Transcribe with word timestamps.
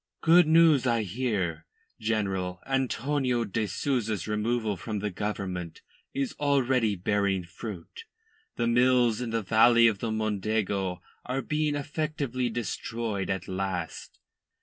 "Good 0.21 0.47
news, 0.47 0.87
I 0.87 1.03
hear, 1.03 1.67
General. 1.99 2.59
Antonio 2.65 3.45
de 3.45 3.67
Souza's 3.67 4.27
removal 4.27 4.75
from 4.75 4.97
the 4.97 5.11
Government 5.11 5.83
is 6.11 6.33
already 6.39 6.95
bearing 6.95 7.43
fruit. 7.43 8.05
The 8.55 8.65
mills 8.65 9.21
in 9.21 9.29
the 9.29 9.43
valley 9.43 9.85
of 9.85 9.99
the 9.99 10.09
Mondego 10.09 11.03
are 11.27 11.43
being 11.43 11.75
effectively 11.75 12.49
destroyed 12.49 13.29
at 13.29 13.47
last." 13.47 14.17